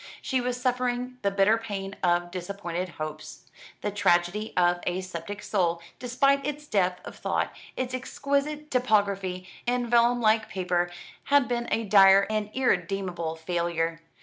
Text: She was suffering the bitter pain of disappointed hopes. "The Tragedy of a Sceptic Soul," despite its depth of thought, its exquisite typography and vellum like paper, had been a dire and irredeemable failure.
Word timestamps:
She 0.19 0.41
was 0.41 0.59
suffering 0.59 1.19
the 1.21 1.29
bitter 1.29 1.59
pain 1.59 1.95
of 2.01 2.31
disappointed 2.31 2.89
hopes. 2.97 3.45
"The 3.81 3.91
Tragedy 3.91 4.51
of 4.57 4.79
a 4.87 5.01
Sceptic 5.01 5.43
Soul," 5.43 5.79
despite 5.99 6.43
its 6.43 6.65
depth 6.65 7.05
of 7.05 7.15
thought, 7.15 7.53
its 7.77 7.93
exquisite 7.93 8.71
typography 8.71 9.47
and 9.67 9.87
vellum 9.91 10.19
like 10.19 10.49
paper, 10.49 10.89
had 11.25 11.47
been 11.47 11.67
a 11.69 11.83
dire 11.83 12.25
and 12.31 12.49
irredeemable 12.55 13.35
failure. 13.35 14.01